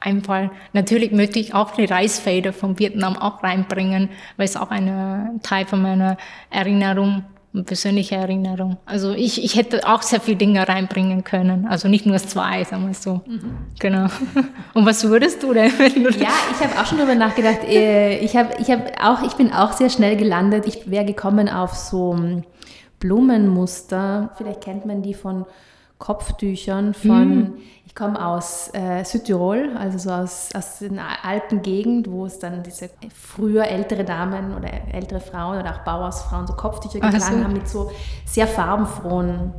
einfach, 0.00 0.50
natürlich 0.72 1.12
möchte 1.12 1.38
ich 1.38 1.54
auch 1.54 1.72
die 1.72 1.84
Reisfelder 1.84 2.52
von 2.52 2.78
Vietnam 2.78 3.16
auch 3.16 3.42
reinbringen, 3.42 4.10
weil 4.36 4.46
es 4.46 4.56
auch 4.56 4.70
ein 4.70 5.40
Teil 5.42 5.66
von 5.66 5.82
meiner 5.82 6.16
Erinnerung 6.50 7.24
eine 7.54 7.62
persönliche 7.62 8.14
Erinnerung. 8.16 8.76
Also 8.84 9.12
ich, 9.12 9.42
ich 9.42 9.56
hätte 9.56 9.88
auch 9.88 10.02
sehr 10.02 10.20
viele 10.20 10.36
Dinge 10.36 10.68
reinbringen 10.68 11.24
können. 11.24 11.66
Also 11.66 11.88
nicht 11.88 12.04
nur 12.04 12.18
zwei, 12.18 12.62
sagen 12.64 12.86
wir 12.86 12.94
so. 12.94 13.22
Mhm. 13.26 13.56
Genau. 13.78 14.08
Und 14.74 14.84
was 14.86 15.04
würdest 15.04 15.42
du 15.42 15.54
denn? 15.54 15.72
Du 15.78 16.10
ja, 16.10 16.28
ich 16.52 16.64
habe 16.64 16.78
auch 16.78 16.84
schon 16.84 16.98
darüber 16.98 17.14
nachgedacht. 17.14 17.64
Äh, 17.64 18.18
ich, 18.18 18.36
hab, 18.36 18.60
ich, 18.60 18.70
hab 18.70 19.02
auch, 19.02 19.22
ich 19.22 19.32
bin 19.34 19.52
auch 19.52 19.72
sehr 19.72 19.88
schnell 19.88 20.16
gelandet. 20.16 20.66
Ich 20.66 20.90
wäre 20.90 21.06
gekommen 21.06 21.48
auf 21.48 21.74
so 21.74 22.14
hm, 22.14 22.44
Blumenmuster. 23.00 24.30
Vielleicht 24.36 24.60
kennt 24.60 24.84
man 24.84 25.02
die 25.02 25.14
von 25.14 25.46
Kopftüchern 25.98 26.94
von, 26.94 27.28
mhm. 27.28 27.54
Ich 27.98 28.04
komme 28.04 28.24
aus 28.24 28.70
äh, 28.74 29.04
Südtirol, 29.04 29.70
also 29.76 29.98
so 29.98 30.10
aus, 30.10 30.50
aus 30.54 30.78
der 30.78 31.24
Alpengegend, 31.24 32.08
wo 32.08 32.26
es 32.26 32.38
dann 32.38 32.62
diese 32.62 32.90
früher 33.12 33.66
ältere 33.66 34.04
Damen 34.04 34.54
oder 34.54 34.68
ältere 34.92 35.18
Frauen 35.18 35.58
oder 35.58 35.74
auch 35.74 35.78
Bauersfrauen 35.80 36.46
so 36.46 36.52
Kopftücher 36.52 37.00
getragen 37.00 37.38
so. 37.38 37.44
haben 37.44 37.52
mit 37.54 37.68
so 37.68 37.90
sehr 38.24 38.46
farbenfrohen 38.46 39.52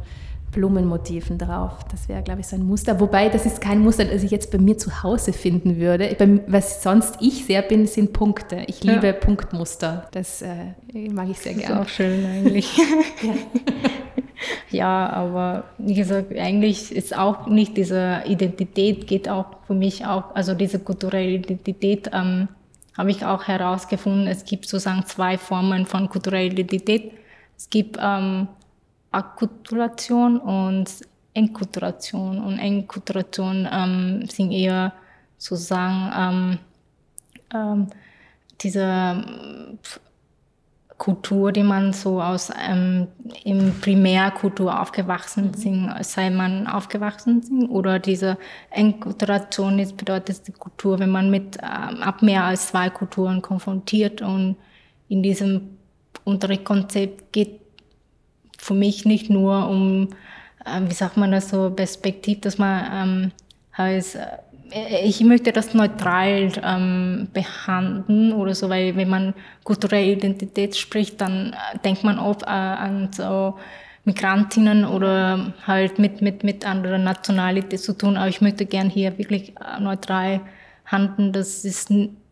Blumenmotiven 0.53 1.37
drauf. 1.37 1.73
Das 1.91 2.07
wäre, 2.07 2.23
glaube 2.23 2.39
ich, 2.39 2.47
so 2.47 2.55
ein 2.55 2.65
Muster. 2.65 3.01
Wobei, 3.01 3.27
das 3.27 3.45
ist 3.45 3.59
kein 3.59 3.79
Muster, 3.79 4.05
das 4.05 4.23
ich 4.23 4.31
jetzt 4.31 4.51
bei 4.51 4.57
mir 4.57 4.77
zu 4.77 5.03
Hause 5.03 5.33
finden 5.33 5.75
würde. 5.75 6.15
was 6.47 6.81
sonst 6.81 7.17
ich 7.19 7.45
sehr 7.45 7.61
bin, 7.61 7.87
sind 7.87 8.13
Punkte. 8.13 8.63
Ich 8.67 8.85
liebe 8.85 9.07
ja. 9.07 9.13
Punktmuster. 9.13 10.07
Das 10.11 10.41
äh, 10.41 11.09
mag 11.11 11.27
ich 11.29 11.39
sehr 11.39 11.55
gerne. 11.55 11.79
Das 11.79 11.87
ist 11.87 11.91
auch 11.91 11.95
schön 11.95 12.25
eigentlich. 12.25 12.77
ja. 13.21 13.33
Ja, 14.69 15.09
aber 15.09 15.65
wie 15.77 15.95
gesagt, 15.95 16.35
eigentlich 16.37 16.91
ist 16.91 17.17
auch 17.17 17.47
nicht 17.47 17.77
diese 17.77 18.23
Identität, 18.25 19.07
geht 19.07 19.27
auch 19.29 19.45
für 19.67 19.73
mich 19.73 20.05
auch, 20.05 20.35
also 20.35 20.53
diese 20.53 20.79
kulturelle 20.79 21.31
Identität 21.31 22.09
ähm, 22.13 22.47
habe 22.97 23.11
ich 23.11 23.25
auch 23.25 23.47
herausgefunden. 23.47 24.27
Es 24.27 24.43
gibt 24.43 24.65
sozusagen 24.65 25.05
zwei 25.05 25.37
Formen 25.37 25.85
von 25.85 26.09
kultureller 26.09 26.51
Identität. 26.51 27.13
Es 27.57 27.69
gibt 27.69 27.97
ähm, 28.01 28.47
Akkulturation 29.11 30.37
und 30.37 30.89
Enkulturation. 31.33 32.39
Und 32.39 32.59
Enkulturation 32.59 33.67
ähm, 33.71 34.25
sind 34.27 34.51
eher 34.51 34.93
sozusagen 35.37 36.11
ähm, 36.17 36.59
ähm, 37.53 37.87
diese 38.61 39.23
Kultur, 40.99 41.53
die 41.53 41.63
man 41.63 41.93
so 41.93 42.21
aus 42.21 42.51
ähm, 42.61 43.07
im 43.45 43.79
Primärkultur 43.79 44.79
aufgewachsen 44.79 45.47
mhm. 45.47 45.53
sind, 45.53 45.93
sei 46.01 46.29
man 46.29 46.67
aufgewachsen 46.67 47.41
sind 47.41 47.69
oder 47.69 47.97
diese 47.99 48.37
Enkulturation 48.69 49.79
ist 49.79 49.95
bedeutet 49.97 50.45
die 50.47 50.51
Kultur, 50.51 50.99
wenn 50.99 51.09
man 51.09 51.31
mit 51.31 51.57
ähm, 51.57 52.03
ab 52.03 52.21
mehr 52.21 52.43
als 52.43 52.67
zwei 52.67 52.89
Kulturen 52.89 53.41
konfrontiert 53.41 54.21
und 54.21 54.57
in 55.07 55.23
diesem 55.23 55.77
Unterrichtskonzept 56.25 57.31
geht 57.31 57.61
für 58.57 58.73
mich 58.73 59.05
nicht 59.05 59.29
nur 59.29 59.69
um, 59.69 60.09
äh, 60.65 60.81
wie 60.81 60.93
sagt 60.93 61.15
man 61.15 61.31
das 61.31 61.49
so, 61.49 61.69
Perspektiv, 61.71 62.41
dass 62.41 62.57
man 62.57 62.85
ähm, 62.91 63.31
heißt, 63.77 64.17
äh, 64.17 64.27
ich 64.71 65.21
möchte 65.23 65.51
das 65.51 65.73
neutral 65.73 66.51
ähm, 66.63 67.27
behandeln 67.33 68.33
oder 68.33 68.53
so, 68.53 68.69
weil 68.69 68.95
wenn 68.95 69.09
man 69.09 69.33
kulturelle 69.63 70.11
Identität 70.11 70.75
spricht, 70.75 71.19
dann 71.21 71.53
äh, 71.53 71.77
denkt 71.83 72.03
man 72.03 72.19
oft 72.19 72.43
äh, 72.43 72.47
an 72.47 73.09
so 73.11 73.55
Migrantinnen 74.05 74.85
oder 74.85 75.53
halt 75.65 75.99
mit, 75.99 76.21
mit, 76.21 76.43
mit 76.43 76.65
anderer 76.65 76.97
Nationalität 76.97 77.79
zu 77.79 77.97
tun. 77.97 78.17
Aber 78.17 78.27
ich 78.27 78.41
möchte 78.41 78.65
gern 78.65 78.89
hier 78.89 79.17
wirklich 79.17 79.53
äh, 79.57 79.79
neutral 79.79 80.41
handeln. 80.85 81.31
Das 81.31 81.65
ist 81.65 81.91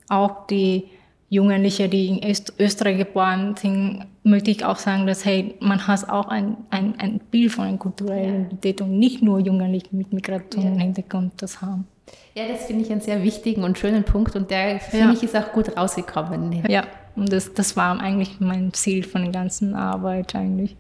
auch 0.10 0.48
die 0.48 0.86
Jugendliche, 1.30 1.90
die 1.90 2.08
in 2.08 2.36
Österreich 2.58 2.98
geboren 2.98 3.56
sind, 3.58 4.06
möchte 4.24 4.50
ich 4.50 4.64
auch 4.64 4.78
sagen, 4.78 5.08
dass 5.08 5.26
hey, 5.26 5.56
man 5.60 5.86
hat 5.86 6.10
auch 6.10 6.30
ein, 6.30 6.56
ein, 6.70 6.98
ein 7.00 7.20
Bild 7.32 7.52
von 7.52 7.66
einer 7.66 7.78
kulturellen 7.78 8.46
Identität 8.46 8.82
und 8.82 8.98
nicht 8.98 9.22
nur 9.22 9.40
Jugendliche 9.40 9.88
mit 9.92 10.14
Migrationshintergrund 10.14 11.34
das 11.42 11.62
haben. 11.62 11.86
Ja, 12.36 12.48
das 12.48 12.66
finde 12.66 12.84
ich 12.84 12.92
einen 12.92 13.02
sehr 13.02 13.24
wichtigen 13.24 13.64
und 13.64 13.80
schönen 13.80 14.04
Punkt 14.04 14.36
und 14.36 14.52
der, 14.52 14.80
finde 14.80 15.08
ja. 15.08 15.14
ich, 15.14 15.24
ist 15.24 15.36
auch 15.36 15.52
gut 15.52 15.76
rausgekommen. 15.76 16.64
Ja, 16.70 16.84
und 17.16 17.32
das, 17.34 17.54
das 17.54 17.76
war 17.76 18.00
eigentlich 18.00 18.40
mein 18.40 18.74
Ziel 18.74 19.04
von 19.04 19.24
der 19.24 19.32
ganzen 19.32 19.74
Arbeit 19.74 20.36
eigentlich. 20.36 20.76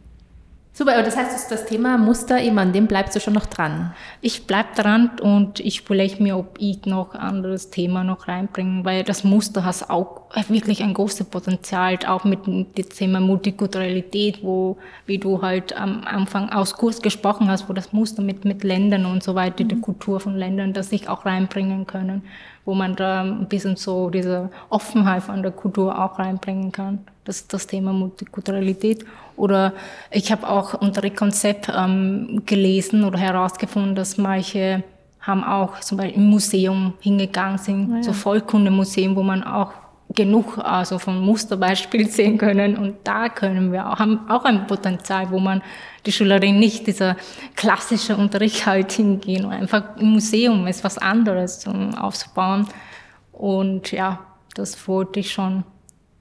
Super, 0.77 0.93
aber 0.93 1.01
das 1.01 1.17
heißt, 1.17 1.51
das 1.51 1.65
Thema 1.65 1.97
Muster, 1.97 2.39
eben 2.39 2.59
an 2.59 2.71
dem 2.71 2.85
bleibst 2.85 3.15
du 3.15 3.19
schon 3.19 3.33
noch 3.33 3.47
dran? 3.47 3.95
Ich 4.21 4.45
bleibe 4.45 4.69
dran 4.75 5.09
und 5.19 5.59
ich 5.59 5.81
überlege 5.83 6.21
mir, 6.21 6.37
ob 6.37 6.57
ich 6.59 6.85
noch 6.85 7.15
ein 7.15 7.19
anderes 7.19 7.71
Thema 7.71 8.03
noch 8.03 8.27
reinbringe, 8.27 8.85
weil 8.85 9.03
das 9.03 9.23
Muster 9.23 9.65
hat 9.65 9.89
auch 9.89 10.26
wirklich 10.49 10.83
ein 10.83 10.93
großes 10.93 11.27
Potenzial, 11.27 11.97
auch 12.07 12.23
mit 12.23 12.45
dem 12.45 12.67
Thema 12.73 13.19
Multikulturalität, 13.19 14.43
wo, 14.43 14.77
wie 15.05 15.17
du 15.17 15.41
halt 15.41 15.75
am 15.75 16.03
Anfang 16.05 16.49
aus 16.49 16.73
Kurs 16.75 17.01
gesprochen 17.01 17.49
hast, 17.49 17.69
wo 17.69 17.73
das 17.73 17.93
Muster 17.93 18.21
mit, 18.21 18.45
mit 18.45 18.63
Ländern 18.63 19.05
und 19.05 19.23
so 19.23 19.35
weiter, 19.35 19.63
mhm. 19.63 19.69
die 19.69 19.81
Kultur 19.81 20.19
von 20.19 20.35
Ländern, 20.35 20.73
das 20.73 20.89
sich 20.89 21.09
auch 21.09 21.25
reinbringen 21.25 21.87
können, 21.87 22.23
wo 22.65 22.73
man 22.73 22.95
da 22.95 23.21
ein 23.21 23.47
bisschen 23.47 23.75
so 23.75 24.09
diese 24.09 24.49
Offenheit 24.69 25.23
von 25.23 25.41
der 25.41 25.51
Kultur 25.51 25.97
auch 25.97 26.19
reinbringen 26.19 26.71
kann. 26.71 26.99
Das 27.23 27.37
ist 27.37 27.53
das 27.53 27.67
Thema 27.67 27.93
Multikulturalität. 27.93 29.05
Oder 29.35 29.73
ich 30.11 30.31
habe 30.31 30.49
auch 30.49 30.73
unter 30.75 31.07
Konzept 31.09 31.69
ähm, 31.75 32.43
gelesen 32.45 33.03
oder 33.03 33.19
herausgefunden, 33.19 33.95
dass 33.95 34.17
manche 34.17 34.83
haben 35.21 35.43
auch 35.43 35.79
zum 35.81 35.97
Beispiel 35.97 36.15
im 36.15 36.29
Museum 36.29 36.93
hingegangen 37.01 37.57
sind, 37.57 37.91
ah, 37.91 37.95
ja. 37.97 38.03
so 38.03 38.13
Vollkundemuseum, 38.13 39.15
wo 39.15 39.23
man 39.23 39.43
auch 39.43 39.73
genug 40.13 40.57
also 40.57 40.99
von 40.99 41.19
Musterbeispiel 41.19 42.09
sehen 42.09 42.37
können 42.37 42.77
und 42.77 42.95
da 43.03 43.29
können 43.29 43.71
wir 43.71 43.89
auch, 43.89 43.99
haben 43.99 44.29
auch 44.29 44.45
ein 44.45 44.67
Potenzial, 44.67 45.29
wo 45.31 45.39
man 45.39 45.61
die 46.05 46.11
Schülerin 46.11 46.59
nicht 46.59 46.87
dieser 46.87 47.17
klassische 47.55 48.15
Unterricht 48.15 48.65
halt 48.65 48.91
hingehen 48.91 49.45
und 49.45 49.51
einfach 49.51 49.97
im 49.97 50.11
Museum 50.11 50.67
ist 50.67 50.83
was 50.83 50.97
anderes 50.97 51.67
um 51.67 51.93
aufzubauen 51.95 52.67
und 53.31 53.91
ja, 53.91 54.19
das 54.55 54.87
wollte 54.87 55.19
ich 55.19 55.31
schon, 55.31 55.63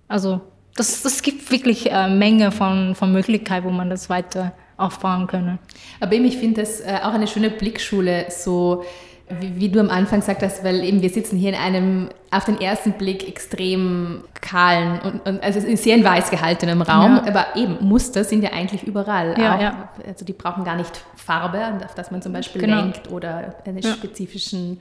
also 0.09 0.41
das, 0.77 1.03
das 1.03 1.23
gibt 1.23 1.51
wirklich 1.51 1.91
eine 1.91 2.13
äh, 2.13 2.17
Menge 2.17 2.53
von, 2.53 2.95
von 2.95 3.13
Möglichkeiten, 3.13 3.67
wo 3.67 3.71
man 3.71 3.89
das 3.89 4.11
weiter 4.11 4.53
aufbauen 4.77 5.27
kann. 5.27 5.59
Aber 6.01 6.13
eben, 6.13 6.27
ich 6.27 6.37
finde 6.37 6.61
das 6.61 6.81
äh, 6.81 6.99
auch 7.03 7.15
eine 7.15 7.27
schöne 7.27 7.51
Blickschule, 7.51 8.27
so 8.29 8.85
wie, 9.29 9.61
wie, 9.61 9.69
du 9.69 9.81
am 9.81 9.91
Anfang 9.91 10.21
gesagt 10.21 10.43
hast, 10.43 10.63
weil 10.63 10.85
eben 10.85 11.03
wir 11.03 11.11
sitzen 11.11 11.37
hier 11.37 11.51
in 11.51 11.57
einem 11.57 12.09
auf 12.31 12.45
den 12.45 12.61
ersten 12.61 12.93
Blick 12.93 13.27
extrem 13.29 14.23
kahlen 14.41 15.01
und, 15.01 15.27
und 15.27 15.43
also 15.43 15.61
sehr 15.77 15.97
in 15.97 16.05
weiß 16.05 16.31
gehaltenen 16.31 16.81
Raum, 16.83 17.17
ja. 17.17 17.27
aber 17.27 17.57
eben 17.57 17.77
Muster 17.81 18.23
sind 18.23 18.43
ja 18.43 18.53
eigentlich 18.53 18.85
überall. 18.85 19.35
Ja, 19.39 19.57
auch, 19.57 19.61
ja. 19.61 19.89
Also 20.07 20.25
die 20.25 20.33
brauchen 20.33 20.65
gar 20.65 20.77
nicht 20.77 21.05
Farbe, 21.17 21.61
auf 21.85 21.95
das 21.95 22.11
man 22.11 22.23
zum 22.23 22.33
Beispiel 22.33 22.61
genau. 22.61 22.83
lenkt 22.83 23.11
oder 23.11 23.57
einen 23.65 23.83
spezifischen 23.83 24.79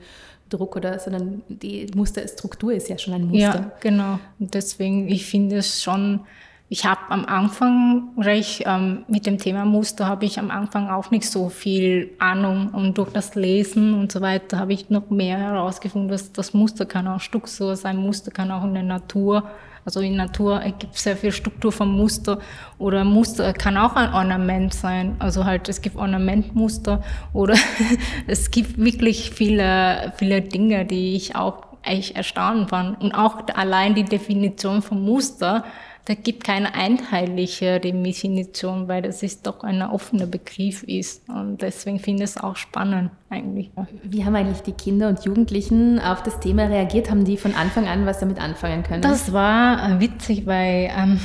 Druck 0.48 0.76
oder, 0.76 0.98
sondern 0.98 1.42
die 1.48 1.86
Musterstruktur 1.94 2.72
ist 2.72 2.88
ja 2.88 2.98
schon 2.98 3.14
ein 3.14 3.26
Muster. 3.26 3.40
Ja, 3.40 3.72
genau. 3.80 4.18
Und 4.38 4.54
deswegen, 4.54 5.08
ich 5.08 5.26
finde 5.26 5.56
es 5.56 5.82
schon, 5.82 6.20
ich 6.68 6.84
habe 6.84 7.00
am 7.10 7.24
Anfang 7.26 8.08
recht, 8.18 8.64
ähm, 8.66 9.04
mit 9.08 9.26
dem 9.26 9.38
Thema 9.38 9.64
Muster 9.64 10.06
habe 10.06 10.24
ich 10.24 10.38
am 10.38 10.50
Anfang 10.50 10.88
auch 10.88 11.10
nicht 11.10 11.30
so 11.30 11.48
viel 11.48 12.10
Ahnung 12.18 12.70
und 12.72 12.98
durch 12.98 13.12
das 13.12 13.34
Lesen 13.34 13.94
und 13.94 14.10
so 14.10 14.20
weiter 14.20 14.58
habe 14.58 14.72
ich 14.72 14.90
noch 14.90 15.10
mehr 15.10 15.38
herausgefunden, 15.38 16.08
dass 16.08 16.32
das 16.32 16.54
Muster 16.54 16.84
kann 16.84 17.06
auch 17.06 17.20
Struktur 17.20 17.76
sein, 17.76 17.96
Muster 17.96 18.30
kann 18.30 18.50
auch 18.50 18.64
in 18.64 18.74
der 18.74 18.82
Natur 18.82 19.44
also 19.86 20.00
in 20.00 20.16
Natur 20.16 20.60
gibt 20.80 20.96
es 20.96 21.04
sehr 21.04 21.16
viel 21.16 21.30
Struktur 21.30 21.70
vom 21.70 21.96
Muster 21.96 22.40
oder 22.76 23.04
Muster 23.04 23.52
kann 23.52 23.76
auch 23.76 23.94
ein 23.94 24.12
Ornament 24.12 24.74
sein. 24.74 25.14
Also 25.20 25.44
halt, 25.44 25.68
es 25.68 25.80
gibt 25.80 25.94
Ornamentmuster 25.94 27.04
oder 27.32 27.54
es 28.26 28.50
gibt 28.50 28.78
wirklich 28.78 29.30
viele, 29.30 30.12
viele 30.16 30.42
Dinge, 30.42 30.84
die 30.86 31.14
ich 31.14 31.36
auch 31.36 31.62
echt 31.84 32.16
erstaunt 32.16 32.70
fand. 32.70 33.00
Und 33.00 33.12
auch 33.12 33.46
allein 33.54 33.94
die 33.94 34.02
Definition 34.02 34.82
vom 34.82 35.04
Muster 35.04 35.62
da 36.06 36.14
gibt 36.14 36.44
keine 36.44 36.72
einheitliche 36.74 37.80
Definition, 37.80 38.86
weil 38.86 39.02
das 39.02 39.24
ist 39.24 39.44
doch 39.44 39.64
ein 39.64 39.82
offener 39.82 40.26
Begriff 40.26 40.84
ist. 40.84 41.28
Und 41.28 41.62
deswegen 41.62 41.98
finde 41.98 42.22
ich 42.22 42.30
es 42.30 42.36
auch 42.36 42.54
spannend 42.54 43.10
eigentlich. 43.28 43.72
Wie 44.04 44.24
haben 44.24 44.36
eigentlich 44.36 44.62
die 44.62 44.72
Kinder 44.72 45.08
und 45.08 45.24
Jugendlichen 45.24 45.98
auf 45.98 46.22
das 46.22 46.38
Thema 46.38 46.66
reagiert? 46.66 47.10
Haben 47.10 47.24
die 47.24 47.36
von 47.36 47.56
Anfang 47.56 47.88
an 47.88 48.06
was 48.06 48.20
damit 48.20 48.40
anfangen 48.40 48.84
können? 48.84 49.02
Das 49.02 49.32
war 49.32 49.82
äh, 49.82 50.00
witzig, 50.00 50.46
weil 50.46 50.92
ähm, 50.96 51.18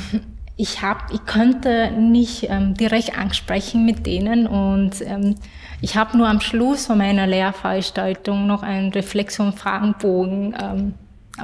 ich 0.58 0.82
habe, 0.82 1.02
ich 1.14 1.26
könnte 1.28 1.92
nicht 1.92 2.48
ähm, 2.50 2.74
direkt 2.74 3.16
ansprechen 3.16 3.86
mit 3.86 4.08
denen 4.08 4.48
und 4.48 5.00
ähm, 5.02 5.36
ich 5.80 5.96
habe 5.96 6.18
nur 6.18 6.28
am 6.28 6.42
Schluss 6.42 6.88
von 6.88 6.98
meiner 6.98 7.28
Lehrveranstaltung 7.28 8.48
noch 8.48 8.64
einen 8.64 8.92
Reflexion-Fragenbogen 8.92 10.56
ähm, 10.60 10.94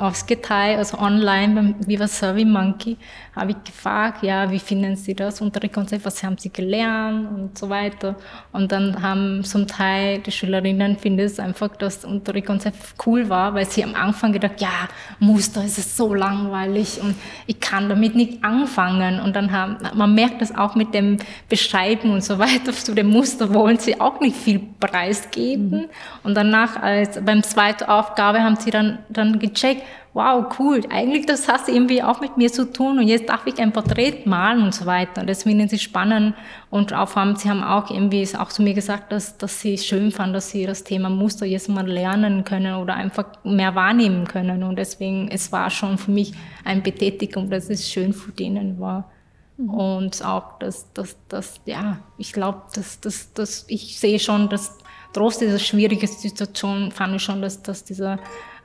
ausgeteilt, 0.01 0.77
also 0.77 0.97
online 0.97 1.55
beim 1.55 1.75
Viva 1.87 2.07
Survey 2.07 2.45
Monkey, 2.45 2.97
habe 3.35 3.51
ich 3.51 3.63
gefragt, 3.63 4.23
ja, 4.23 4.49
wie 4.49 4.59
finden 4.59 4.95
Sie 4.95 5.13
das 5.13 5.41
Unterrichtskonzept, 5.41 6.03
was 6.05 6.23
haben 6.23 6.37
Sie 6.37 6.49
gelernt 6.49 7.29
und 7.29 7.57
so 7.57 7.69
weiter. 7.69 8.15
Und 8.51 8.71
dann 8.71 9.01
haben 9.01 9.43
zum 9.43 9.67
Teil 9.67 10.19
die 10.19 10.31
Schülerinnen 10.31 10.97
finden 10.97 11.25
es 11.25 11.39
einfach, 11.39 11.69
dass 11.77 12.01
das 12.01 12.09
Unterrichtskonzept 12.09 12.77
cool 13.05 13.29
war, 13.29 13.53
weil 13.53 13.65
sie 13.65 13.83
am 13.83 13.95
Anfang 13.95 14.33
gedacht, 14.33 14.59
ja, 14.59 14.87
Muster 15.19 15.63
ist 15.63 15.77
es 15.77 15.95
so 15.95 16.13
langweilig 16.13 16.99
und 17.01 17.15
ich 17.45 17.59
kann 17.59 17.89
damit 17.89 18.15
nicht 18.15 18.43
anfangen. 18.43 19.19
Und 19.19 19.35
dann 19.35 19.51
haben, 19.51 19.77
man 19.93 20.13
merkt 20.13 20.41
das 20.41 20.55
auch 20.55 20.75
mit 20.75 20.93
dem 20.93 21.17
Beschreiben 21.49 22.11
und 22.11 22.23
so 22.23 22.39
weiter, 22.39 22.71
zu 22.71 22.93
dem 22.93 23.07
Muster 23.07 23.53
wollen 23.53 23.79
sie 23.79 23.99
auch 23.99 24.19
nicht 24.19 24.35
viel 24.35 24.59
preisgeben. 24.79 25.69
Mhm. 25.69 25.85
Und 26.23 26.35
danach, 26.35 26.81
als 26.81 27.23
beim 27.23 27.43
zweiten 27.43 27.85
Aufgabe, 27.85 28.41
haben 28.41 28.55
sie 28.55 28.71
dann, 28.71 28.99
dann 29.09 29.39
gecheckt, 29.39 29.83
wow, 30.17 30.47
cool, 30.57 30.81
eigentlich 30.89 31.27
das 31.27 31.47
hat 31.47 31.67
irgendwie 31.67 32.01
auch 32.01 32.19
mit 32.19 32.37
mir 32.37 32.51
zu 32.51 32.65
tun 32.65 32.97
und 32.97 33.07
jetzt 33.07 33.29
darf 33.29 33.45
ich 33.45 33.59
ein 33.59 33.71
Porträt 33.71 34.25
malen 34.25 34.63
und 34.63 34.73
so 34.73 34.87
weiter. 34.87 35.21
Und 35.21 35.29
das 35.29 35.43
finden 35.43 35.69
sie 35.69 35.77
spannend 35.77 36.33
und 36.71 36.91
auch 36.91 37.15
haben, 37.15 37.35
sie 37.35 37.47
haben 37.47 37.63
auch 37.63 37.91
irgendwie 37.91 38.27
auch 38.35 38.49
zu 38.49 38.63
mir 38.63 38.73
gesagt, 38.73 39.11
dass, 39.11 39.37
dass 39.37 39.61
sie 39.61 39.77
schön 39.77 40.11
fanden, 40.11 40.33
dass 40.33 40.49
sie 40.49 40.65
das 40.65 40.83
Thema 40.83 41.11
Muster 41.11 41.45
jetzt 41.45 41.69
mal 41.69 41.87
lernen 41.87 42.43
können 42.43 42.73
oder 42.73 42.95
einfach 42.95 43.25
mehr 43.43 43.75
wahrnehmen 43.75 44.27
können. 44.27 44.63
Und 44.63 44.77
deswegen, 44.77 45.29
es 45.29 45.51
war 45.51 45.69
schon 45.69 45.99
für 45.99 46.09
mich 46.09 46.33
eine 46.65 46.81
Betätigung, 46.81 47.51
dass 47.51 47.69
es 47.69 47.87
schön 47.87 48.11
für 48.11 48.31
denen 48.31 48.79
war. 48.79 49.11
Mhm. 49.57 49.69
Und 49.69 50.25
auch, 50.25 50.57
dass, 50.57 50.91
dass, 50.93 51.15
dass 51.29 51.61
ja, 51.65 51.99
ich 52.17 52.33
glaube, 52.33 52.63
dass, 52.73 52.99
dass, 53.01 53.33
dass 53.33 53.65
ich 53.67 53.99
sehe 53.99 54.17
schon, 54.17 54.49
dass 54.49 54.79
trotz 55.13 55.37
dieser 55.37 55.59
schwierigen 55.59 56.07
Situation 56.07 56.91
fand 56.91 57.17
ich 57.17 57.21
schon, 57.21 57.43
dass, 57.43 57.61
dass 57.61 57.83
diese 57.83 58.17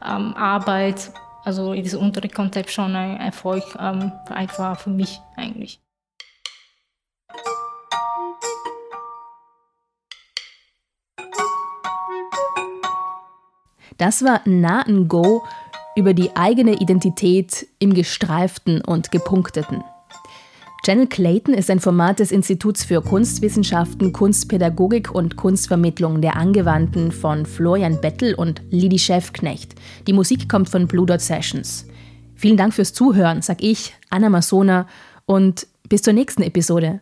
ähm, 0.02 0.34
Arbeit 0.34 1.12
also 1.44 1.74
dieses 1.74 1.94
Unterrichtskonzept 1.94 2.70
schon 2.70 2.94
ein 2.94 3.18
Erfolg 3.18 3.64
ähm, 3.78 4.12
war 4.58 4.76
für 4.76 4.90
mich 4.90 5.20
eigentlich. 5.36 5.80
Das 13.98 14.24
war 14.24 14.40
ein 14.46 14.60
Go 15.08 15.44
über 15.94 16.14
die 16.14 16.34
eigene 16.34 16.80
Identität 16.80 17.66
im 17.78 17.94
Gestreiften 17.94 18.82
und 18.82 19.10
Gepunkteten. 19.10 19.84
Channel 20.84 21.06
Clayton 21.06 21.54
ist 21.54 21.70
ein 21.70 21.78
Format 21.78 22.18
des 22.18 22.32
Instituts 22.32 22.82
für 22.82 23.02
Kunstwissenschaften, 23.02 24.12
Kunstpädagogik 24.12 25.14
und 25.14 25.36
Kunstvermittlung 25.36 26.20
der 26.20 26.34
Angewandten 26.34 27.12
von 27.12 27.46
Florian 27.46 28.00
Bettel 28.00 28.34
und 28.34 28.62
Lidi 28.70 28.98
Schäfknecht. 28.98 29.76
Die 30.08 30.12
Musik 30.12 30.48
kommt 30.48 30.68
von 30.68 30.88
Blue 30.88 31.06
Dot 31.06 31.20
Sessions. 31.20 31.86
Vielen 32.34 32.56
Dank 32.56 32.74
fürs 32.74 32.92
Zuhören, 32.92 33.42
sag 33.42 33.62
ich, 33.62 33.94
Anna 34.10 34.28
Masona, 34.28 34.88
und 35.24 35.68
bis 35.88 36.02
zur 36.02 36.14
nächsten 36.14 36.42
Episode. 36.42 36.98